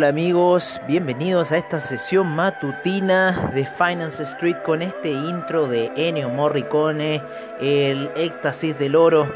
Hola 0.00 0.08
amigos, 0.08 0.80
bienvenidos 0.88 1.52
a 1.52 1.58
esta 1.58 1.78
sesión 1.78 2.28
matutina 2.28 3.50
de 3.54 3.66
Finance 3.66 4.22
Street 4.22 4.56
con 4.64 4.80
este 4.80 5.10
intro 5.10 5.68
de 5.68 5.92
Ennio 5.94 6.30
Morricone, 6.30 7.22
el 7.60 8.10
éxtasis 8.16 8.78
del 8.78 8.96
oro. 8.96 9.30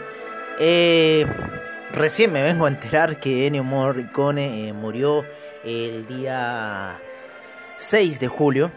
Eh, 0.58 1.26
recién 1.92 2.32
me 2.32 2.42
vengo 2.42 2.64
a 2.64 2.68
enterar 2.68 3.20
que 3.20 3.46
Ennio 3.46 3.62
Morricone 3.62 4.66
eh, 4.66 4.72
murió 4.72 5.26
el 5.64 6.06
día 6.06 6.98
6 7.76 8.18
de 8.18 8.28
julio. 8.28 8.72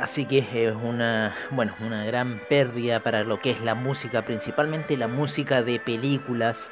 Así 0.00 0.24
que 0.24 0.38
es 0.68 0.72
una, 0.72 1.34
bueno, 1.50 1.74
una 1.80 2.04
gran 2.04 2.40
pérdida 2.48 3.00
para 3.00 3.24
lo 3.24 3.40
que 3.40 3.50
es 3.50 3.60
la 3.60 3.74
música, 3.74 4.22
principalmente 4.22 4.96
la 4.96 5.08
música 5.08 5.64
de 5.64 5.80
películas, 5.80 6.70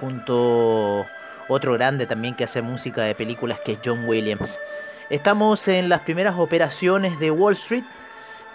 junto 0.00 1.06
otro 1.48 1.72
grande 1.74 2.06
también 2.06 2.34
que 2.34 2.44
hace 2.44 2.62
música 2.62 3.02
de 3.02 3.14
películas 3.14 3.60
que 3.60 3.72
es 3.72 3.78
John 3.84 4.06
Williams. 4.06 4.58
Estamos 5.10 5.68
en 5.68 5.88
las 5.88 6.00
primeras 6.00 6.38
operaciones 6.38 7.18
de 7.20 7.30
Wall 7.30 7.54
Street 7.54 7.84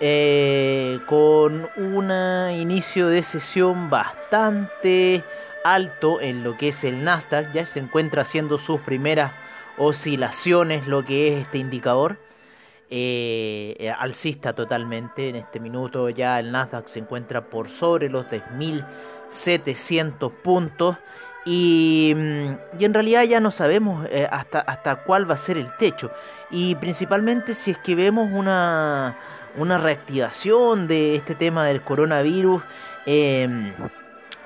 eh, 0.01 0.99
con 1.05 1.69
un 1.77 2.11
inicio 2.51 3.07
de 3.07 3.23
sesión 3.23 3.89
bastante 3.89 5.23
alto 5.63 6.19
en 6.19 6.43
lo 6.43 6.57
que 6.57 6.67
es 6.69 6.83
el 6.83 7.03
Nasdaq. 7.03 7.53
Ya 7.53 7.65
se 7.65 7.79
encuentra 7.79 8.23
haciendo 8.23 8.57
sus 8.57 8.81
primeras 8.81 9.31
oscilaciones 9.77 10.87
lo 10.87 11.05
que 11.05 11.29
es 11.29 11.43
este 11.43 11.59
indicador. 11.59 12.17
Eh, 12.89 13.93
alcista 13.97 14.51
totalmente. 14.53 15.29
En 15.29 15.37
este 15.37 15.61
minuto 15.61 16.09
ya 16.09 16.37
el 16.39 16.51
Nasdaq 16.51 16.87
se 16.87 16.99
encuentra 16.99 17.45
por 17.45 17.69
sobre 17.69 18.09
los 18.09 18.25
10.700 18.25 20.31
puntos 20.31 20.97
y, 21.45 22.13
mm, 22.15 22.79
y, 22.79 22.85
en 22.85 22.93
realidad 22.93 23.23
ya 23.23 23.39
no 23.39 23.51
sabemos 23.51 24.05
eh, 24.09 24.27
hasta, 24.31 24.59
hasta 24.59 24.97
cuál 24.97 25.29
va 25.29 25.35
a 25.35 25.37
ser 25.37 25.57
el 25.57 25.75
techo. 25.77 26.11
Y 26.49 26.75
principalmente 26.75 27.55
si 27.55 27.71
es 27.71 27.77
que 27.77 27.95
vemos 27.95 28.29
una, 28.31 29.17
una 29.57 29.77
reactivación 29.77 30.87
de 30.87 31.15
este 31.15 31.35
tema 31.35 31.65
del 31.65 31.81
coronavirus, 31.81 32.61
eh, 33.05 33.73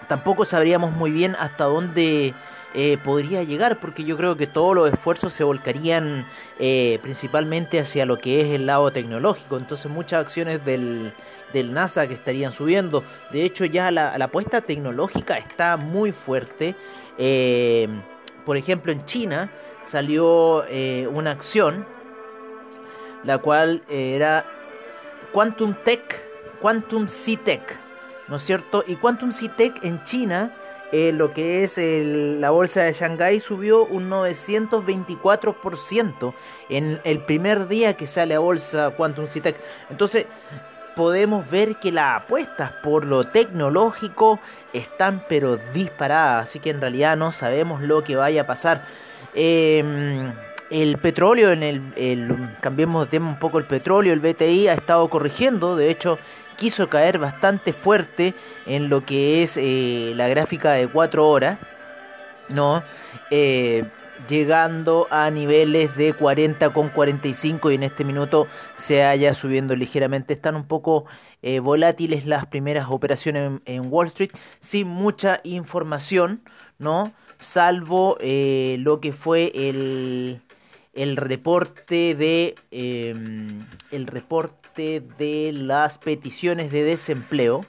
tampoco 0.07 0.45
sabríamos 0.45 0.91
muy 0.91 1.11
bien 1.11 1.35
hasta 1.38 1.66
dónde 1.66 2.34
eh, 2.78 2.97
podría 2.97 3.41
llegar, 3.44 3.79
porque 3.79 4.03
yo 4.03 4.17
creo 4.17 4.35
que 4.35 4.47
todos 4.47 4.75
los 4.75 4.91
esfuerzos 4.91 5.31
se 5.31 5.45
volcarían 5.45 6.25
eh, 6.59 7.00
principalmente 7.01 7.79
hacia 7.79 8.05
lo 8.05 8.17
que 8.17 8.41
es 8.41 8.47
el 8.47 8.66
lado 8.66 8.91
tecnológico. 8.91 9.55
Entonces 9.55 9.89
muchas 9.89 10.25
acciones 10.25 10.66
del, 10.66 11.13
del 11.55 11.73
Nasdaq 11.73 12.11
estarían 12.11 12.53
subiendo. 12.53 13.03
De 13.31 13.43
hecho 13.43 13.66
ya 13.66 13.91
la, 13.91 14.13
apuesta 14.16 14.61
tecnológica 14.61 15.38
está 15.38 15.77
muy 15.77 16.11
fuerte. 16.11 16.75
Eh, 17.17 17.88
por 18.45 18.57
ejemplo 18.57 18.91
en 18.91 19.05
China 19.05 19.51
salió 19.85 20.66
una 21.11 21.31
acción, 21.31 21.85
la 23.23 23.39
cual 23.39 23.83
era 23.89 24.45
Quantum 25.31 25.75
Tech, 25.83 26.21
Quantum 26.61 27.07
C-Tech, 27.07 27.77
¿no 28.27 28.37
es 28.37 28.43
cierto? 28.43 28.83
Y 28.87 28.95
Quantum 28.95 29.31
C-Tech 29.31 29.83
en 29.83 30.03
China 30.03 30.53
eh, 30.91 31.11
lo 31.11 31.33
que 31.33 31.63
es 31.63 31.77
la 31.77 32.51
bolsa 32.51 32.83
de 32.83 32.93
Shanghái 32.93 33.41
subió 33.41 33.85
un 33.85 34.09
924% 34.09 36.33
en 36.69 37.01
el 37.03 37.19
primer 37.19 37.67
día 37.67 37.97
que 37.97 38.07
sale 38.07 38.33
a 38.35 38.39
bolsa 38.39 38.91
Quantum 38.91 39.27
Citec. 39.27 39.57
Entonces, 39.89 40.27
podemos 40.95 41.50
ver 41.50 41.75
que 41.75 41.91
las 41.91 42.23
apuestas 42.23 42.72
por 42.83 43.06
lo 43.06 43.25
tecnológico 43.28 44.39
están 44.73 45.23
pero 45.28 45.57
disparadas, 45.73 46.50
así 46.50 46.59
que 46.59 46.69
en 46.69 46.81
realidad 46.81 47.17
no 47.17 47.31
sabemos 47.31 47.81
lo 47.81 48.03
que 48.03 48.16
vaya 48.16 48.41
a 48.41 48.47
pasar. 48.47 48.83
Em, 49.34 50.34
el 50.69 50.97
petróleo, 50.97 51.51
en 51.51 51.63
el, 51.63 52.57
cambiemos 52.61 53.05
de 53.05 53.11
tema 53.11 53.29
un 53.29 53.39
poco 53.39 53.59
el 53.59 53.66
petróleo, 53.66 54.13
el 54.13 54.19
BTI 54.19 54.67
ha 54.69 54.73
estado 54.73 55.07
corrigiendo, 55.09 55.75
de 55.75 55.91
hecho 55.91 56.17
quiso 56.57 56.89
caer 56.89 57.19
bastante 57.19 57.73
fuerte 57.73 58.34
en 58.66 58.89
lo 58.89 59.05
que 59.05 59.44
es 59.44 59.57
eh, 59.57 60.13
la 60.16 60.28
gráfica 60.29 60.72
de 60.72 60.88
4 60.88 61.28
horas, 61.28 61.59
¿no? 62.50 62.81
Eh, 63.29 63.84
llegando 64.28 65.08
a 65.09 65.30
niveles 65.30 65.96
de 65.96 66.13
40 66.13 66.72
con 66.74 66.90
45 66.90 67.72
y 67.72 67.75
en 67.75 67.84
este 67.84 68.03
minuto 68.03 68.47
se 68.75 69.03
haya 69.03 69.34
subiendo 69.34 69.75
ligeramente. 69.75 70.34
Están 70.34 70.56
un 70.56 70.68
poco 70.68 71.06
eh, 71.41 71.59
volátiles 71.59 72.25
las 72.25 72.46
primeras 72.47 72.88
operaciones 72.90 73.62
en, 73.66 73.91
Wall 73.91 74.08
Street, 74.08 74.31
sin 74.59 74.88
mucha 74.88 75.41
información, 75.44 76.41
¿no? 76.80 77.14
Salvo 77.40 78.18
lo 78.19 79.02
que 79.02 79.12
fue 79.12 79.52
el, 79.53 80.41
el 80.96 81.18
reporte 81.18 82.16
de 82.16 82.56
em, 82.72 83.66
el 83.91 84.08
reporte 84.08 85.02
de 85.18 85.52
las 85.53 85.97
peticiones 85.97 86.72
de 86.72 86.84
desempleo, 86.84 87.66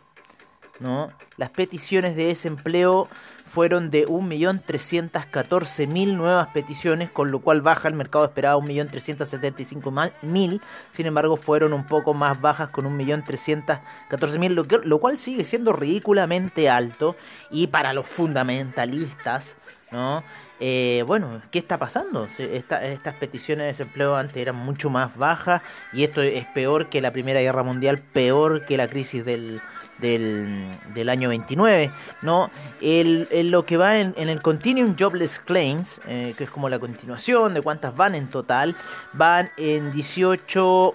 ¿no? 0.80 1.12
Las 1.36 1.50
peticiones 1.50 2.16
de 2.16 2.26
desempleo 2.26 3.08
fueron 3.56 3.90
de 3.90 4.06
1.314.000 4.06 6.14
nuevas 6.14 6.48
peticiones, 6.48 7.10
con 7.10 7.30
lo 7.30 7.40
cual 7.40 7.62
baja 7.62 7.88
el 7.88 7.94
mercado 7.94 8.26
esperaba 8.26 8.62
1.375.000, 8.62 10.60
sin 10.92 11.06
embargo 11.06 11.38
fueron 11.38 11.72
un 11.72 11.86
poco 11.86 12.12
más 12.12 12.38
bajas 12.38 12.70
con 12.70 12.84
1.314.000, 12.84 14.50
lo, 14.50 14.66
lo 14.84 14.98
cual 14.98 15.16
sigue 15.16 15.42
siendo 15.42 15.72
ridículamente 15.72 16.68
alto 16.68 17.16
y 17.50 17.68
para 17.68 17.94
los 17.94 18.06
fundamentalistas, 18.06 19.56
¿no? 19.90 20.22
Eh, 20.60 21.02
bueno, 21.06 21.40
¿qué 21.50 21.58
está 21.58 21.78
pasando? 21.78 22.28
estas 22.38 23.14
peticiones 23.14 23.62
de 23.62 23.68
desempleo 23.68 24.16
antes 24.16 24.36
eran 24.36 24.56
mucho 24.56 24.90
más 24.90 25.16
bajas 25.16 25.62
y 25.94 26.04
esto 26.04 26.20
es 26.20 26.44
peor 26.46 26.90
que 26.90 27.00
la 27.00 27.10
Primera 27.10 27.40
Guerra 27.40 27.62
Mundial, 27.62 28.00
peor 28.00 28.66
que 28.66 28.76
la 28.76 28.88
crisis 28.88 29.24
del, 29.24 29.62
del, 29.98 31.08
año 31.08 31.28
29, 31.28 31.90
¿no? 32.22 32.50
El, 32.80 33.28
lo 33.50 33.64
que 33.64 33.76
va 33.76 33.98
en, 33.98 34.14
el 34.16 34.42
Continuum 34.42 34.96
Jobless 34.98 35.40
Claims, 35.40 36.00
eh, 36.06 36.34
que 36.36 36.44
es 36.44 36.50
como 36.50 36.68
la 36.68 36.78
continuación 36.78 37.54
de 37.54 37.62
cuántas 37.62 37.96
van 37.96 38.14
en 38.14 38.28
total, 38.28 38.76
van 39.12 39.50
en 39.56 39.92
18 39.92 40.94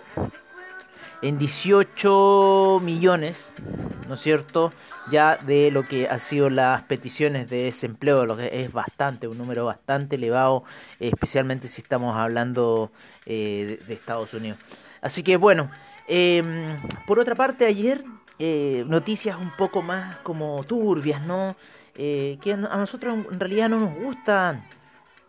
en 1.21 1.38
18 1.38 2.80
millones, 2.81 3.51
¿no 4.07 4.15
es 4.15 4.21
cierto? 4.21 4.74
Ya 5.12 5.38
de 5.38 5.71
lo 5.71 5.88
que 5.88 6.07
ha 6.07 6.19
sido 6.19 6.50
las 6.50 6.81
peticiones 6.83 7.50
de 7.50 7.63
desempleo, 7.63 8.25
lo 8.25 8.38
que 8.38 8.63
es 8.63 8.71
bastante, 8.71 9.27
un 9.27 9.38
número 9.38 9.65
bastante 9.65 10.15
elevado, 10.15 10.63
especialmente 11.00 11.68
si 11.68 11.81
estamos 11.81 12.18
hablando 12.18 12.92
eh, 13.25 13.80
de, 13.88 13.94
Estados 13.94 14.33
Unidos. 14.33 14.57
Así 15.01 15.21
que 15.21 15.38
bueno, 15.38 15.69
em, 16.07 16.80
por 17.06 17.19
otra 17.19 17.36
parte 17.36 17.65
ayer 17.65 18.04
eh, 18.43 18.85
noticias 18.88 19.38
un 19.39 19.51
poco 19.51 19.83
más 19.83 20.17
como 20.23 20.63
turbias, 20.63 21.21
¿no? 21.21 21.55
Eh, 21.93 22.39
que 22.41 22.53
a 22.53 22.55
nosotros 22.55 23.27
en 23.31 23.39
realidad 23.39 23.69
no 23.69 23.79
nos 23.79 23.93
gusta 23.93 24.65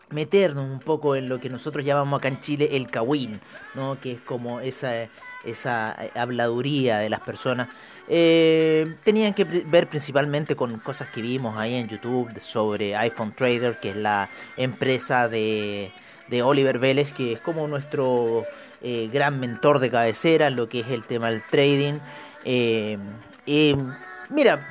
meternos 0.09 0.67
un 0.67 0.79
poco 0.79 1.15
en 1.15 1.29
lo 1.29 1.39
que 1.39 1.47
nosotros 1.47 1.85
llamamos 1.85 2.17
acá 2.17 2.29
en 2.29 2.39
Chile 2.39 2.69
el 2.71 2.89
kawin, 2.89 3.39
¿no? 3.75 3.99
Que 4.01 4.13
es 4.13 4.21
como 4.21 4.61
esa 4.61 5.09
esa 5.45 5.95
eh, 5.99 6.09
habladuría 6.15 6.97
de 6.97 7.11
las 7.11 7.19
personas, 7.19 7.67
tenían 8.07 9.35
que 9.35 9.43
ver 9.43 9.87
principalmente 9.89 10.55
con 10.55 10.79
cosas 10.79 11.09
que 11.09 11.21
vimos 11.21 11.55
ahí 11.55 11.75
en 11.75 11.87
YouTube 11.87 12.39
sobre 12.39 12.95
iPhone 12.95 13.33
Trader, 13.35 13.79
que 13.79 13.91
es 13.91 13.95
la 13.95 14.27
empresa 14.57 15.29
de, 15.29 15.91
de 16.29 16.41
Oliver 16.41 16.79
Vélez, 16.79 17.13
que 17.13 17.33
es 17.33 17.39
como 17.39 17.67
nuestro 17.67 18.43
gran 18.81 19.39
mentor 19.39 19.77
de 19.79 19.91
cabecera, 19.91 20.49
lo 20.49 20.67
que 20.67 20.79
es 20.79 20.87
el 20.87 21.03
tema 21.03 21.29
del 21.29 21.43
trading. 21.43 21.99
Mira, 24.29 24.67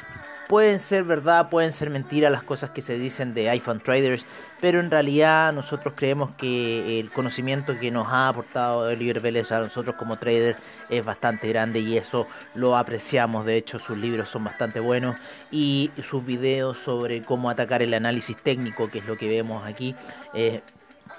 pueden 0.53 0.81
ser 0.81 1.05
verdad, 1.05 1.49
pueden 1.49 1.73
ser 1.73 1.89
mentira 1.89 2.29
las 2.29 2.43
cosas 2.43 2.69
que 2.69 2.83
se 2.83 2.99
dicen 2.99 3.33
de 3.33 3.49
iPhone 3.49 3.81
Traders, 3.81 4.27
pero 4.61 4.81
en 4.81 4.91
realidad 4.91 5.51
nosotros 5.55 5.95
creemos 5.97 6.33
que 6.37 7.01
el 7.01 7.11
conocimiento 7.11 7.79
que 7.79 7.91
nos 7.91 8.07
ha 8.09 8.29
aportado 8.29 8.81
Oliver 8.81 9.21
Vélez 9.21 9.51
a 9.51 9.61
nosotros 9.61 9.97
como 9.97 10.19
trader 10.19 10.57
es 10.91 11.03
bastante 11.03 11.49
grande 11.49 11.81
y 11.81 11.97
eso 11.97 12.27
lo 12.55 12.77
apreciamos. 12.77 13.47
De 13.47 13.57
hecho, 13.57 13.79
sus 13.79 13.97
libros 13.97 14.29
son 14.29 14.45
bastante 14.45 14.79
buenos 14.79 15.17
y 15.51 15.91
sus 16.07 16.23
videos 16.27 16.77
sobre 16.77 17.23
cómo 17.23 17.49
atacar 17.49 17.83
el 17.83 17.95
análisis 17.95 18.37
técnico, 18.37 18.91
que 18.91 18.99
es 18.99 19.07
lo 19.07 19.17
que 19.17 19.29
vemos 19.29 19.67
aquí, 19.67 19.97
eh, 20.35 20.61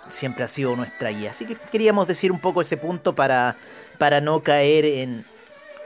siempre 0.09 0.43
ha 0.43 0.47
sido 0.47 0.75
nuestra 0.75 1.09
guía. 1.09 1.31
Así 1.31 1.45
que 1.45 1.55
queríamos 1.55 2.07
decir 2.07 2.31
un 2.31 2.39
poco 2.39 2.61
ese 2.61 2.77
punto 2.77 3.15
para, 3.15 3.55
para 3.97 4.21
no 4.21 4.41
caer 4.41 4.85
en, 4.85 5.25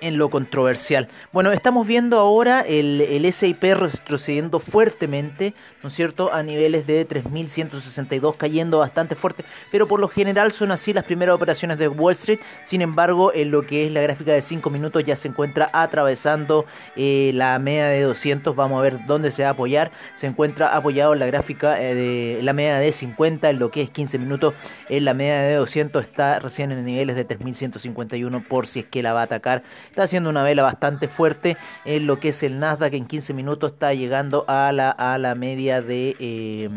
en 0.02 0.18
lo 0.18 0.30
controversial. 0.30 1.08
Bueno, 1.32 1.52
estamos 1.52 1.88
viendo 1.88 2.20
ahora 2.20 2.62
el, 2.62 3.02
el 3.02 3.32
SIP 3.32 3.64
retrocediendo 3.64 4.60
fuertemente, 4.60 5.54
¿no 5.84 5.90
es 5.90 5.96
cierto?, 5.96 6.34
a 6.34 6.44
niveles 6.44 6.88
de 6.88 7.08
3.162, 7.08 8.36
cayendo 8.38 8.80
bastante 8.80 9.16
fuerte, 9.16 9.44
pero 9.72 9.88
por 9.88 10.00
lo 10.00 10.08
general 10.08 10.52
son 10.52 10.72
así 10.72 10.94
las 10.94 11.06
primeras 11.06 11.36
operaciones 11.36 11.78
de 11.78 11.88
Wall 11.88 12.14
Street. 12.14 12.40
Sin 12.64 12.82
embargo, 12.82 13.32
en 13.34 13.52
lo 13.52 13.66
que 13.66 13.86
es 13.86 13.92
la 13.92 14.02
gráfica 14.02 14.34
de 14.34 14.42
5 14.42 14.70
minutos 14.70 15.04
ya 15.04 15.16
se 15.16 15.28
encuentra 15.28 15.70
atravesando 15.74 16.66
eh, 16.96 17.32
la 17.34 17.58
media 17.60 17.88
de 17.88 18.02
200. 18.02 18.56
Vamos 18.56 18.80
a 18.80 18.82
ver 18.82 19.06
dónde 19.06 19.32
se 19.32 19.44
va 19.44 19.50
a 19.50 19.52
apoyar. 19.52 19.92
Se 20.16 20.28
encuentra 20.28 20.76
apoyado 20.76 21.14
en 21.14 21.20
la 21.20 21.26
gráfica 21.26 21.82
eh, 21.82 21.96
de 21.96 22.40
la 22.44 22.54
media 22.54 22.78
de 22.80 22.92
50, 22.92 23.50
en 23.50 23.60
lo 23.60 23.72
que 23.72 23.82
es 23.82 23.90
15 23.90 24.18
minutos. 24.20 24.54
En 24.90 25.06
la 25.06 25.14
media 25.14 25.42
de 25.42 25.56
200 25.56 26.04
está 26.04 26.40
recién 26.40 26.72
en 26.72 26.84
niveles 26.86 27.16
de 27.16 27.28
3.151 27.28 28.48
por 28.48 28.68
si 28.68 28.80
es 28.80 28.86
que 28.86 29.04
la 29.04 29.14
va 29.14 29.22
a 29.22 29.24
atacar 29.24 29.64
Está 29.98 30.04
haciendo 30.04 30.30
una 30.30 30.44
vela 30.44 30.62
bastante 30.62 31.08
fuerte 31.08 31.58
en 31.84 32.06
lo 32.06 32.20
que 32.20 32.30
es 32.30 32.44
el 32.44 32.60
Nasdaq. 32.60 32.94
En 32.94 33.08
15 33.08 33.34
minutos 33.34 33.74
está 33.74 33.96
llegando 33.96 34.46
a 34.48 34.72
la, 34.72 34.92
a 34.92 35.18
la 35.18 35.34
media 35.34 35.82
de... 35.82 36.16
Eh, 36.20 36.70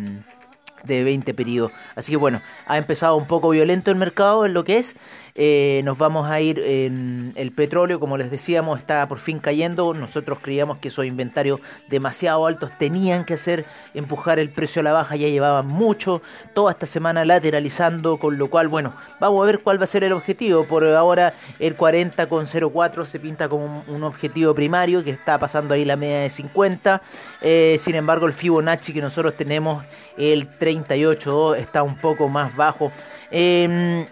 de 0.84 1.04
20 1.04 1.34
periodos. 1.34 1.72
Así 1.94 2.12
que 2.12 2.16
bueno, 2.16 2.42
ha 2.66 2.78
empezado 2.78 3.16
un 3.16 3.26
poco 3.26 3.50
violento 3.50 3.90
el 3.90 3.96
mercado 3.96 4.46
en 4.46 4.54
lo 4.54 4.64
que 4.64 4.78
es. 4.78 4.96
Eh, 5.34 5.80
nos 5.84 5.96
vamos 5.96 6.28
a 6.28 6.40
ir 6.40 6.58
en 6.58 7.32
el 7.36 7.52
petróleo, 7.52 8.00
como 8.00 8.16
les 8.16 8.30
decíamos, 8.30 8.78
está 8.78 9.06
por 9.08 9.18
fin 9.20 9.38
cayendo. 9.38 9.94
Nosotros 9.94 10.38
creíamos 10.42 10.78
que 10.78 10.88
esos 10.88 11.06
inventarios 11.06 11.60
demasiado 11.88 12.46
altos 12.46 12.70
tenían 12.78 13.24
que 13.24 13.34
hacer 13.34 13.64
empujar 13.94 14.38
el 14.38 14.50
precio 14.50 14.80
a 14.80 14.82
la 14.82 14.92
baja. 14.92 15.16
Ya 15.16 15.28
llevaban 15.28 15.66
mucho, 15.66 16.22
toda 16.54 16.72
esta 16.72 16.86
semana 16.86 17.24
lateralizando, 17.24 18.18
con 18.18 18.38
lo 18.38 18.50
cual, 18.50 18.68
bueno, 18.68 18.92
vamos 19.18 19.42
a 19.42 19.46
ver 19.46 19.60
cuál 19.60 19.80
va 19.80 19.84
a 19.84 19.86
ser 19.86 20.04
el 20.04 20.12
objetivo. 20.12 20.64
Por 20.64 20.84
ahora, 20.84 21.34
el 21.58 21.76
40,04 21.76 23.04
se 23.04 23.18
pinta 23.18 23.48
como 23.48 23.84
un, 23.86 24.00
objetivo 24.00 24.54
primario 24.54 25.04
que 25.04 25.10
está 25.10 25.38
pasando 25.38 25.74
ahí 25.74 25.84
la 25.84 25.96
media 25.96 26.20
de 26.20 26.30
50. 26.30 27.02
Eh, 27.42 27.76
sin 27.78 27.94
embargo, 27.94 28.26
el 28.26 28.32
Fibonacci 28.32 28.92
que 28.92 29.00
nosotros 29.00 29.36
tenemos, 29.36 29.84
el 30.16 30.48
38,2, 30.70 31.56
está 31.56 31.82
un 31.82 31.96
poco 31.96 32.28
más 32.28 32.55
bajo. 32.56 32.93
Eh, 33.31 34.06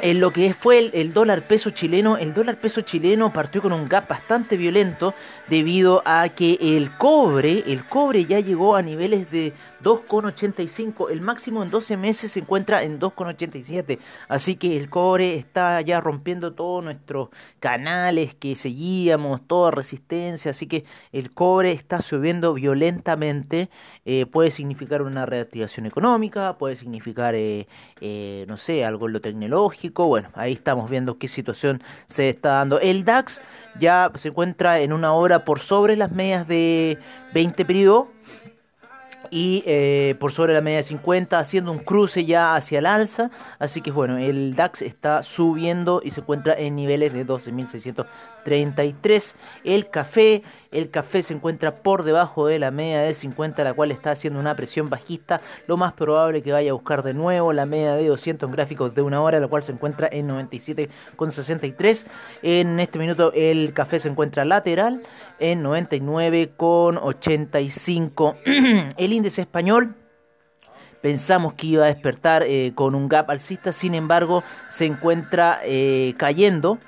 en 0.00 0.20
lo 0.20 0.32
que 0.32 0.52
fue 0.54 0.90
el, 0.92 1.12
dólar 1.12 1.46
peso 1.46 1.70
chileno, 1.70 2.16
el 2.16 2.34
dólar 2.34 2.56
peso 2.56 2.80
chileno 2.80 3.32
partió 3.32 3.62
con 3.62 3.72
un 3.72 3.88
gap 3.88 4.08
bastante 4.08 4.56
violento 4.56 5.14
debido 5.48 6.02
a 6.04 6.28
que 6.28 6.58
el 6.60 6.90
cobre, 6.98 7.62
el 7.66 7.84
cobre 7.84 8.24
ya 8.24 8.40
llegó 8.40 8.74
a 8.74 8.82
niveles 8.82 9.30
de 9.30 9.52
2,85. 9.84 11.10
El 11.10 11.20
máximo 11.20 11.62
en 11.62 11.70
12 11.70 11.96
meses 11.96 12.32
se 12.32 12.40
encuentra 12.40 12.82
en 12.82 12.98
2,87. 12.98 14.00
Así 14.28 14.56
que 14.56 14.76
el 14.76 14.90
cobre 14.90 15.36
está 15.36 15.80
ya 15.82 16.00
rompiendo 16.00 16.54
todos 16.54 16.82
nuestros 16.82 17.28
canales 17.60 18.34
que 18.34 18.56
seguíamos, 18.56 19.46
toda 19.46 19.70
resistencia. 19.70 20.50
Así 20.50 20.66
que 20.66 20.84
el 21.12 21.32
cobre 21.32 21.72
está 21.72 22.00
subiendo 22.00 22.54
violentamente. 22.54 23.70
Eh, 24.04 24.26
puede 24.26 24.50
significar 24.50 25.02
una 25.02 25.26
reactivación 25.26 25.86
económica, 25.86 26.58
puede 26.58 26.76
significar, 26.76 27.34
eh, 27.34 27.68
eh, 28.00 28.44
no 28.48 28.56
sé, 28.56 28.84
algo 28.84 29.06
en 29.06 29.12
lo 29.12 29.20
tecnológico. 29.20 30.06
Bueno, 30.06 30.30
ahí 30.34 30.54
estamos 30.54 30.90
viendo 30.90 31.18
qué 31.18 31.28
situación 31.28 31.82
se 32.06 32.30
está 32.30 32.54
dando. 32.54 32.80
El 32.80 33.04
DAX 33.04 33.42
ya 33.78 34.10
se 34.14 34.28
encuentra 34.28 34.80
en 34.80 34.92
una 34.92 35.12
hora 35.12 35.44
por 35.44 35.60
sobre 35.60 35.96
las 35.96 36.10
medias 36.10 36.48
de 36.48 36.98
20 37.34 37.64
periodos 37.64 38.13
y 39.30 39.62
eh, 39.66 40.16
por 40.18 40.32
sobre 40.32 40.54
la 40.54 40.60
media 40.60 40.78
de 40.78 40.82
50 40.84 41.38
haciendo 41.38 41.72
un 41.72 41.78
cruce 41.78 42.24
ya 42.24 42.54
hacia 42.54 42.78
el 42.78 42.86
alza. 42.86 43.30
Así 43.58 43.80
que 43.80 43.90
bueno 43.90 44.18
el 44.18 44.54
DAX 44.54 44.82
está 44.82 45.22
subiendo 45.22 46.00
y 46.04 46.10
se 46.10 46.20
encuentra 46.20 46.54
en 46.54 46.76
niveles 46.76 47.12
de 47.12 47.24
12.633 48.44 49.34
el 49.64 49.90
café 49.90 50.42
el 50.74 50.90
café 50.90 51.22
se 51.22 51.32
encuentra 51.32 51.76
por 51.76 52.02
debajo 52.02 52.48
de 52.48 52.58
la 52.58 52.72
media 52.72 53.00
de 53.00 53.14
50, 53.14 53.62
la 53.62 53.74
cual 53.74 53.92
está 53.92 54.10
haciendo 54.10 54.40
una 54.40 54.56
presión 54.56 54.90
bajista. 54.90 55.40
Lo 55.68 55.76
más 55.76 55.92
probable 55.92 56.42
que 56.42 56.50
vaya 56.50 56.72
a 56.72 56.74
buscar 56.74 57.04
de 57.04 57.14
nuevo 57.14 57.52
la 57.52 57.64
media 57.64 57.94
de 57.94 58.08
200 58.08 58.50
gráficos 58.50 58.92
de 58.92 59.02
una 59.02 59.22
hora, 59.22 59.38
la 59.38 59.46
cual 59.46 59.62
se 59.62 59.70
encuentra 59.70 60.08
en 60.10 60.28
97,63. 60.28 62.06
En 62.42 62.80
este 62.80 62.98
minuto 62.98 63.30
el 63.34 63.72
café 63.72 64.00
se 64.00 64.08
encuentra 64.08 64.44
lateral 64.44 65.00
en 65.38 65.62
99,85. 65.62 68.34
el 68.96 69.12
índice 69.12 69.42
español 69.42 69.94
pensamos 71.00 71.54
que 71.54 71.68
iba 71.68 71.84
a 71.84 71.88
despertar 71.88 72.42
eh, 72.42 72.72
con 72.74 72.96
un 72.96 73.08
gap 73.08 73.30
alcista, 73.30 73.70
sin 73.70 73.94
embargo 73.94 74.42
se 74.70 74.86
encuentra 74.86 75.60
eh, 75.62 76.14
cayendo, 76.16 76.80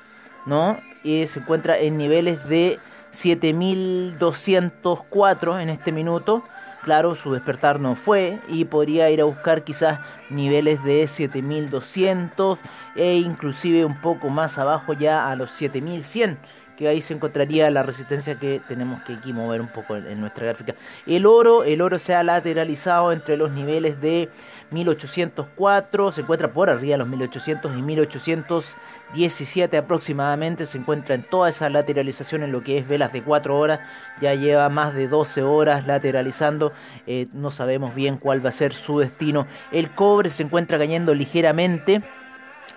¿no? 0.45 0.77
Y 1.07 1.27
se 1.29 1.39
encuentra 1.39 1.79
en 1.79 1.97
niveles 1.97 2.45
de 2.49 2.81
7204 3.13 5.61
en 5.61 5.69
este 5.69 5.93
minuto. 5.93 6.43
Claro, 6.83 7.15
su 7.15 7.33
despertar 7.33 7.79
no 7.79 7.95
fue 7.95 8.41
y 8.49 8.65
podría 8.65 9.09
ir 9.11 9.21
a 9.21 9.25
buscar 9.25 9.63
quizás 9.63 10.01
niveles 10.31 10.83
de 10.83 11.07
7200 11.07 12.59
e 12.97 13.19
inclusive 13.19 13.85
un 13.85 14.01
poco 14.01 14.31
más 14.31 14.59
abajo 14.59 14.95
ya 14.95 15.31
a 15.31 15.37
los 15.37 15.53
7100 15.53 16.39
que 16.77 16.89
ahí 16.89 17.01
se 17.01 17.15
encontraría 17.15 17.71
la 17.71 17.83
resistencia 17.83 18.39
que 18.39 18.61
tenemos 18.69 19.03
que 19.03 19.15
aquí 19.15 19.33
mover 19.33 19.61
un 19.61 19.69
poco 19.69 19.97
en, 19.97 20.21
nuestra 20.21 20.47
gráfica. 20.47 20.75
El 21.07 21.27
oro, 21.27 21.65
el 21.65 21.81
oro 21.81 21.99
se 21.99 22.15
ha 22.15 22.23
lateralizado 22.23 23.13
entre 23.13 23.37
los 23.37 23.51
niveles 23.53 24.01
de 24.01 24.29
1804, 24.71 26.13
se 26.13 26.21
encuentra 26.23 26.49
por 26.49 26.71
arriba 26.71 26.93
de 26.93 26.99
los 26.99 27.09
1800 27.09 27.77
y 27.77 27.83
1817 27.83 29.77
aproximadamente, 29.77 30.67
se 30.67 30.79
encuentra 30.79 31.15
en 31.15 31.23
toda 31.23 31.49
esa 31.49 31.69
lateralización 31.71 32.43
en 32.43 32.53
lo 32.53 32.63
que 32.63 32.79
es 32.79 32.89
velas 32.89 33.13
de 33.13 33.23
4 33.23 33.57
horas, 33.57 33.81
ya 34.21 34.35
lleva 34.35 34.69
más 34.69 34.95
de 34.95 35.09
12 35.09 35.43
horas 35.43 35.87
lateralizando, 35.87 36.73
eh, 37.07 37.29
no 37.33 37.51
sabemos 37.51 37.95
bien 37.95 38.19
cuál 38.19 38.45
va 38.45 38.49
a 38.49 38.53
ser 38.53 38.73
su 38.73 38.99
destino. 38.99 39.47
El 39.71 39.91
cobre 39.91 40.31
se 40.31 40.43
encuentra 40.43 40.79
cayendo 40.79 41.15
ligeramente 41.15 42.03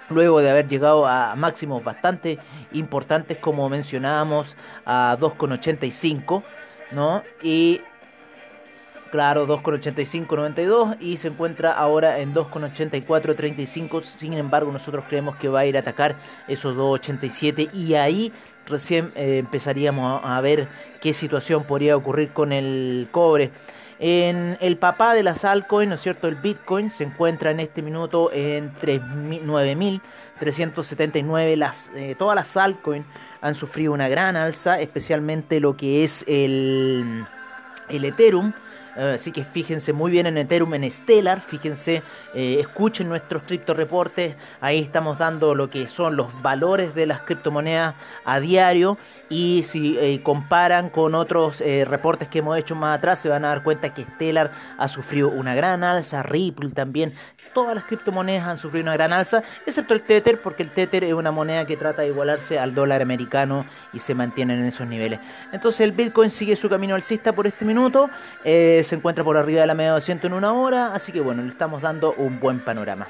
luego 0.09 0.41
de 0.41 0.49
haber 0.49 0.67
llegado 0.67 1.07
a 1.07 1.35
máximos 1.35 1.83
bastante 1.83 2.39
importantes 2.71 3.37
como 3.37 3.69
mencionábamos 3.69 4.57
a 4.85 5.15
2,85 5.19 6.43
¿no? 6.91 7.23
y 7.43 7.81
claro 9.11 9.47
2,85-92 9.47 10.97
y 10.99 11.17
se 11.17 11.29
encuentra 11.29 11.73
ahora 11.73 12.19
en 12.19 12.33
2,84-35 12.33 14.03
sin 14.03 14.33
embargo 14.33 14.71
nosotros 14.71 15.05
creemos 15.07 15.35
que 15.37 15.49
va 15.49 15.61
a 15.61 15.65
ir 15.65 15.77
a 15.77 15.81
atacar 15.81 16.17
esos 16.47 16.75
2,87 16.75 17.73
y 17.73 17.95
ahí 17.95 18.31
recién 18.65 19.11
eh, 19.15 19.39
empezaríamos 19.39 20.21
a 20.23 20.39
ver 20.41 20.67
qué 21.01 21.13
situación 21.13 21.63
podría 21.63 21.97
ocurrir 21.97 22.31
con 22.31 22.51
el 22.51 23.07
cobre 23.11 23.51
en 23.99 24.57
el 24.61 24.77
papá 24.77 25.13
de 25.13 25.23
las 25.23 25.43
altcoins, 25.43 25.89
¿no 25.89 25.95
es 25.95 26.01
cierto? 26.01 26.29
El 26.29 26.35
Bitcoin 26.35 26.89
se 26.89 27.03
encuentra 27.03 27.51
en 27.51 27.59
este 27.59 27.81
minuto 27.81 28.31
en 28.31 28.73
9.379. 28.73 31.57
Las, 31.57 31.91
eh, 31.93 32.15
todas 32.17 32.37
las 32.37 32.55
altcoins 32.55 33.05
han 33.41 33.55
sufrido 33.55 33.91
una 33.91 34.07
gran 34.07 34.37
alza, 34.37 34.79
especialmente 34.79 35.59
lo 35.59 35.75
que 35.75 36.05
es 36.05 36.23
el, 36.27 37.25
el 37.89 38.05
Ethereum 38.05 38.53
así 38.99 39.31
que 39.31 39.43
fíjense 39.43 39.93
muy 39.93 40.11
bien 40.11 40.27
en 40.27 40.37
Ethereum, 40.37 40.73
en 40.73 40.89
Stellar, 40.89 41.41
fíjense, 41.41 42.03
eh, 42.33 42.57
escuchen 42.59 43.09
nuestros 43.09 43.43
cripto 43.43 43.73
reportes, 43.73 44.35
ahí 44.61 44.79
estamos 44.79 45.17
dando 45.17 45.55
lo 45.55 45.69
que 45.69 45.87
son 45.87 46.15
los 46.15 46.41
valores 46.41 46.93
de 46.95 47.05
las 47.05 47.21
criptomonedas 47.21 47.95
a 48.25 48.39
diario. 48.39 48.97
Y 49.29 49.63
si 49.63 49.97
eh, 49.99 50.21
comparan 50.23 50.89
con 50.89 51.13
otros 51.13 51.59
reportes 51.59 52.27
que 52.29 52.39
hemos 52.39 52.57
hecho 52.57 52.75
más 52.75 52.97
atrás 52.97 53.19
se 53.19 53.29
van 53.29 53.45
a 53.45 53.49
dar 53.49 53.63
cuenta 53.63 53.93
que 53.93 54.03
Stellar 54.03 54.51
ha 54.77 54.87
sufrido 54.87 55.29
una 55.29 55.53
gran 55.53 55.83
alza, 55.83 56.23
Ripple 56.23 56.71
también, 56.71 57.13
todas 57.53 57.75
las 57.75 57.83
criptomonedas 57.85 58.47
han 58.47 58.57
sufrido 58.57 58.83
una 58.83 58.93
gran 58.93 59.13
alza, 59.13 59.43
excepto 59.65 59.93
el 59.93 60.01
Tether, 60.01 60.39
porque 60.41 60.63
el 60.63 60.71
Tether 60.71 61.03
es 61.03 61.13
una 61.13 61.31
moneda 61.31 61.65
que 61.65 61.77
trata 61.77 62.01
de 62.01 62.09
igualarse 62.09 62.59
al 62.59 62.73
dólar 62.73 63.01
americano 63.01 63.65
y 63.93 63.99
se 63.99 64.15
mantiene 64.15 64.53
en 64.53 64.63
esos 64.63 64.87
niveles. 64.87 65.19
Entonces 65.51 65.81
el 65.81 65.91
Bitcoin 65.91 66.31
sigue 66.31 66.55
su 66.55 66.69
camino 66.69 66.95
alcista 66.95 67.33
por 67.33 67.47
este 67.47 67.65
minuto, 67.65 68.09
eh, 68.43 68.81
se 68.83 68.95
encuentra 68.95 69.23
por 69.23 69.37
arriba 69.37 69.61
de 69.61 69.67
la 69.67 69.73
media 69.73 69.89
de 69.89 69.95
200 69.95 70.29
en 70.29 70.33
una 70.33 70.53
hora, 70.53 70.93
así 70.93 71.11
que 71.11 71.21
bueno, 71.21 71.43
le 71.43 71.49
estamos 71.49 71.81
dando 71.81 72.13
un 72.13 72.39
buen 72.39 72.59
panorama. 72.59 73.07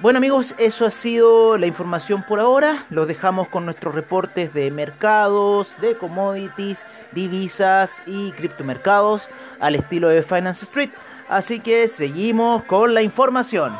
Bueno 0.00 0.18
amigos, 0.18 0.54
eso 0.58 0.86
ha 0.86 0.90
sido 0.90 1.58
la 1.58 1.66
información 1.66 2.22
por 2.22 2.38
ahora. 2.38 2.84
Los 2.88 3.08
dejamos 3.08 3.48
con 3.48 3.64
nuestros 3.64 3.96
reportes 3.96 4.54
de 4.54 4.70
mercados, 4.70 5.76
de 5.80 5.96
commodities, 5.96 6.86
divisas 7.10 8.00
y 8.06 8.30
criptomercados 8.30 9.28
al 9.58 9.74
estilo 9.74 10.08
de 10.08 10.22
Finance 10.22 10.66
Street. 10.66 10.90
Así 11.28 11.60
que 11.60 11.88
seguimos 11.88 12.64
con 12.64 12.94
la 12.94 13.02
información. 13.02 13.76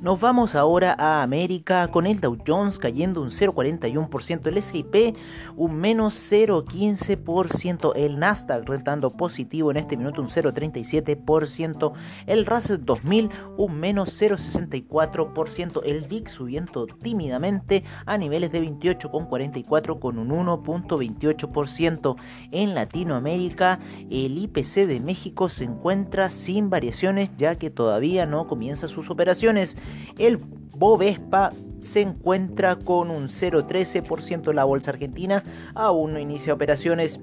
Nos 0.00 0.20
vamos 0.20 0.54
ahora 0.54 0.94
a 0.96 1.24
América 1.24 1.88
con 1.88 2.06
el 2.06 2.20
Dow 2.20 2.38
Jones 2.46 2.78
cayendo 2.78 3.20
un 3.20 3.30
0,41%, 3.30 4.46
el 4.46 4.58
S&P 4.58 5.12
un 5.56 5.74
menos 5.74 6.14
0,15%, 6.30 7.94
el 7.96 8.20
Nasdaq 8.20 8.68
rentando 8.68 9.10
positivo 9.10 9.72
en 9.72 9.78
este 9.78 9.96
minuto 9.96 10.22
un 10.22 10.28
0,37%, 10.28 11.92
el 12.26 12.46
Russell 12.46 12.78
2000 12.80 13.30
un 13.56 13.74
menos 13.74 14.22
0,64%, 14.22 15.80
el 15.84 16.04
VIX 16.04 16.30
subiendo 16.30 16.86
tímidamente 16.86 17.82
a 18.06 18.16
niveles 18.16 18.52
de 18.52 18.62
28,44 18.62 19.98
con 19.98 20.20
un 20.20 20.28
1,28%. 20.28 22.14
En 22.52 22.76
Latinoamérica 22.76 23.80
el 24.10 24.38
IPC 24.38 24.86
de 24.86 25.00
México 25.00 25.48
se 25.48 25.64
encuentra 25.64 26.30
sin 26.30 26.70
variaciones 26.70 27.32
ya 27.36 27.56
que 27.56 27.70
todavía 27.70 28.26
no 28.26 28.46
comienza 28.46 28.86
sus 28.86 29.10
operaciones. 29.10 29.76
El 30.18 30.38
Bovespa 30.38 31.52
se 31.80 32.02
encuentra 32.02 32.76
con 32.76 33.10
un 33.10 33.28
0,13%. 33.28 34.52
La 34.52 34.62
bolsa 34.64 34.92
argentina 34.92 35.42
aún 35.74 36.12
no 36.12 36.18
inicia 36.18 36.52
operaciones. 36.54 37.20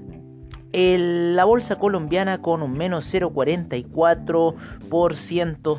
la 0.74 1.46
bolsa 1.46 1.78
colombiana 1.78 2.42
con 2.42 2.62
un 2.62 2.74
menos 2.74 3.14
0,44%. 3.14 5.78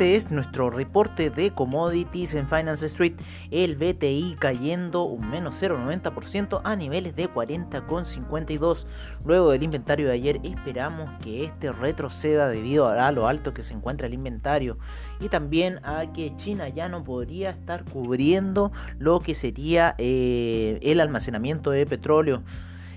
Este 0.00 0.16
es 0.16 0.30
nuestro 0.30 0.70
reporte 0.70 1.28
de 1.28 1.50
commodities 1.50 2.34
en 2.34 2.48
Finance 2.48 2.86
Street. 2.86 3.12
El 3.50 3.76
BTI 3.76 4.36
cayendo 4.38 5.02
un 5.02 5.28
menos 5.28 5.62
0,90% 5.62 6.62
a 6.64 6.74
niveles 6.74 7.14
de 7.16 7.28
40,52. 7.28 8.86
Luego 9.26 9.50
del 9.50 9.62
inventario 9.62 10.06
de 10.06 10.14
ayer 10.14 10.40
esperamos 10.42 11.10
que 11.22 11.44
este 11.44 11.70
retroceda 11.70 12.48
debido 12.48 12.88
a 12.88 13.12
lo 13.12 13.28
alto 13.28 13.52
que 13.52 13.60
se 13.60 13.74
encuentra 13.74 14.06
el 14.06 14.14
inventario 14.14 14.78
y 15.20 15.28
también 15.28 15.84
a 15.84 16.10
que 16.14 16.34
China 16.34 16.70
ya 16.70 16.88
no 16.88 17.04
podría 17.04 17.50
estar 17.50 17.84
cubriendo 17.84 18.72
lo 18.98 19.20
que 19.20 19.34
sería 19.34 19.96
eh, 19.98 20.78
el 20.80 21.00
almacenamiento 21.00 21.72
de 21.72 21.84
petróleo. 21.84 22.42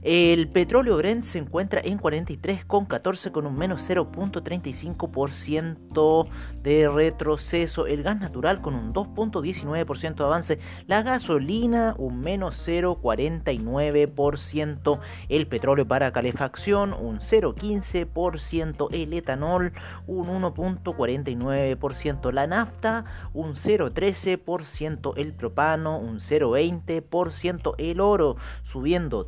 El 0.04 0.50
petróleo 0.50 0.98
Brent 0.98 1.24
se 1.24 1.40
encuentra 1.40 1.82
en 1.82 1.98
43,14 1.98 3.32
con 3.32 3.48
un 3.48 3.58
menos 3.58 3.90
0.35% 3.90 6.28
de 6.62 6.90
retroceso. 6.90 7.88
El 7.88 8.04
gas 8.04 8.20
natural 8.20 8.62
con 8.62 8.76
un 8.76 8.94
2.19% 8.94 10.16
de 10.16 10.24
avance. 10.26 10.60
La 10.88 11.04
gasolina 11.04 11.96
un 11.98 12.20
menos 12.20 12.68
0.49%. 12.68 15.00
El 15.30 15.48
petróleo 15.48 15.88
para 15.88 16.12
calefacción 16.12 16.94
un 16.94 17.20
0.15%. 17.20 18.90
El 18.92 19.14
etanol 19.14 19.72
un 20.06 20.28
1.49%. 20.28 22.34
La 22.34 22.46
nafta 22.46 23.06
un 23.34 23.56
0.13%. 23.56 25.14
El 25.16 25.32
propano 25.32 25.98
un 25.98 26.20
0.20%. 26.20 27.76
El 27.78 28.02
oro 28.02 28.36
subiendo 28.64 29.24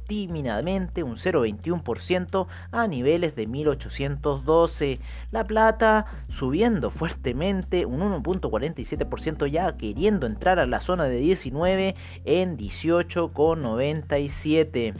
un 0.65 1.17
0,21% 1.17 2.48
a 2.72 2.88
niveles 2.88 3.36
de 3.36 3.45
1812. 3.48 5.00
La 5.31 5.43
plata 5.43 6.05
subiendo 6.29 6.89
fuertemente 6.89 7.86
un 7.86 8.00
1,47% 8.01 9.48
ya 9.48 9.75
queriendo 9.77 10.25
entrar 10.25 10.57
a 10.60 10.65
la 10.65 10.79
zona 10.79 11.03
de 11.05 11.17
19 11.17 11.95
en 12.25 12.57
18,97. 12.57 14.95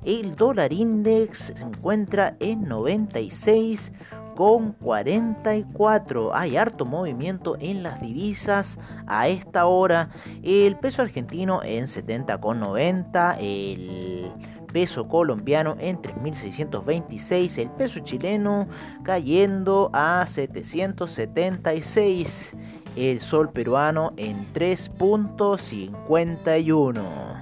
El 0.04 0.36
dólar 0.36 0.74
index 0.74 1.54
se 1.56 1.64
encuentra 1.64 2.36
en 2.40 2.68
96 2.68 3.94
con 4.40 4.72
44. 4.72 6.34
Hay 6.34 6.56
harto 6.56 6.86
movimiento 6.86 7.58
en 7.60 7.84
las 7.84 8.00
divisas 8.00 8.80
a 9.06 9.28
esta 9.28 9.66
hora. 9.66 10.12
El 10.42 10.78
peso 10.78 11.02
argentino 11.02 11.62
en 11.62 11.90
70 11.90 12.38
con 12.38 12.62
90. 12.62 13.38
El 13.42 14.32
peso 14.72 15.10
colombiano 15.10 15.76
en 15.78 15.98
3.626, 15.98 17.58
el 17.58 17.70
peso 17.72 18.00
chileno 18.00 18.70
cayendo 19.04 19.90
a 19.92 20.26
776, 20.26 22.54
el 22.96 23.20
sol 23.20 23.50
peruano 23.50 24.14
en 24.16 24.54
3.51. 24.54 27.39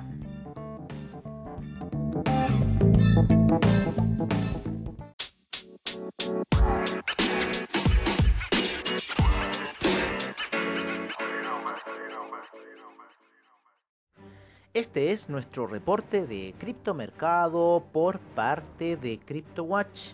Este 14.78 15.12
es 15.12 15.28
nuestro 15.28 15.66
reporte 15.66 16.28
de 16.28 16.54
criptomercado 16.60 17.84
por 17.92 18.20
parte 18.20 18.96
de 18.96 19.18
CryptoWatch. 19.18 20.12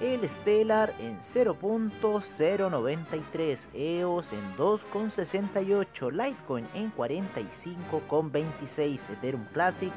el 0.00 0.28
Stellar 0.28 0.92
en 0.98 1.20
0.093, 1.20 3.68
EOS 3.74 4.32
en 4.32 4.56
2.68, 4.56 6.10
Litecoin 6.10 6.66
en 6.74 6.92
45.26, 6.94 9.10
Ethereum 9.10 9.44
Classic 9.52 9.92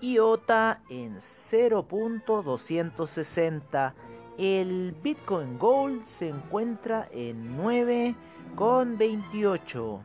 IOTA 0.00 0.82
en 0.90 1.16
0.260. 1.16 3.94
El 4.36 4.94
Bitcoin 5.02 5.58
Gold 5.58 6.04
se 6.04 6.28
encuentra 6.28 7.08
en 7.10 7.56
9 7.56 8.14
con 8.56 8.98
28 8.98 10.00